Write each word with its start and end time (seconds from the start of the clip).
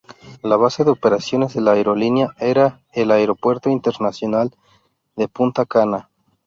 La 0.41 0.55
base 0.55 0.83
de 0.83 0.89
operaciones 0.89 1.53
de 1.53 1.61
la 1.61 1.73
aerolínea 1.73 2.33
era 2.39 2.81
el 2.91 3.11
Aeropuerto 3.11 3.69
Internacional 3.69 4.49
de 5.15 5.27
Punta 5.27 5.63
Cana. 5.67 6.09